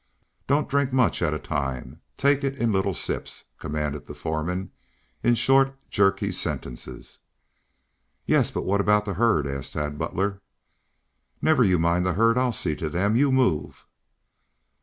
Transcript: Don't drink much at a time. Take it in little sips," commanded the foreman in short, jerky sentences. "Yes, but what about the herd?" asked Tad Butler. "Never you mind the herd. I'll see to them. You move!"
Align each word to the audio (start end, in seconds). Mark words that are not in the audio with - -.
Don't 0.47 0.67
drink 0.67 0.91
much 0.91 1.21
at 1.21 1.31
a 1.31 1.37
time. 1.37 2.01
Take 2.17 2.43
it 2.43 2.57
in 2.57 2.71
little 2.71 2.95
sips," 2.95 3.43
commanded 3.59 4.07
the 4.07 4.15
foreman 4.15 4.71
in 5.21 5.35
short, 5.35 5.77
jerky 5.91 6.31
sentences. 6.31 7.19
"Yes, 8.25 8.49
but 8.49 8.65
what 8.65 8.81
about 8.81 9.05
the 9.05 9.13
herd?" 9.13 9.45
asked 9.45 9.73
Tad 9.73 9.99
Butler. 9.99 10.41
"Never 11.39 11.63
you 11.63 11.77
mind 11.77 12.03
the 12.07 12.13
herd. 12.13 12.35
I'll 12.39 12.51
see 12.51 12.75
to 12.77 12.89
them. 12.89 13.15
You 13.15 13.31
move!" 13.31 13.85